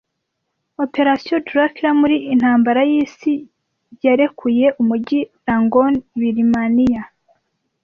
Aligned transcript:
Operation 0.83 1.39
Dracula 1.47 1.91
muri 2.01 2.15
intambara 2.33 2.81
y'isiII 2.91 3.47
yarekuye 4.05 4.67
umujyi 4.81 5.19
Rangoon 5.45 5.93
Birmaniya 6.19 7.03